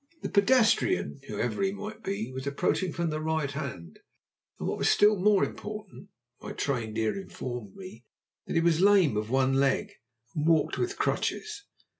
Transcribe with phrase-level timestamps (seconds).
[0.23, 3.99] The pedestrian, whoever he might be, was approaching from the right hand,
[4.57, 6.09] and, what was still more important,
[6.41, 8.03] my trained ear informed me
[8.47, 9.91] that he was lame of one leg,
[10.33, 11.65] and walked with crutches.